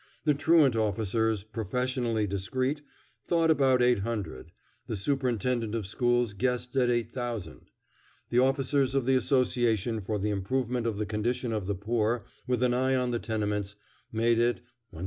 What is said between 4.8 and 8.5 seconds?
The Superintendent of Schools guessed at 8000. The